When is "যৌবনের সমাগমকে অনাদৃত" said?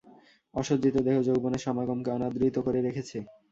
1.27-2.55